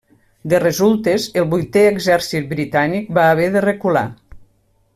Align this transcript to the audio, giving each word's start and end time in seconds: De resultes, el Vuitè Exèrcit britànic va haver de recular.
De 0.53 0.59
resultes, 0.61 1.27
el 1.41 1.45
Vuitè 1.51 1.83
Exèrcit 1.89 2.47
britànic 2.55 3.13
va 3.19 3.27
haver 3.35 3.47
de 3.57 3.63
recular. 3.67 4.07